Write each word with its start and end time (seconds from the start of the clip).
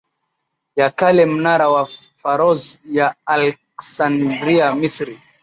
ya 0.75 0.89
Kale 0.89 1.25
Mnara 1.25 1.69
wa 1.69 1.85
Pharos 2.15 2.79
ya 2.85 3.15
Aleksandria 3.25 4.75
Misri 4.75 5.19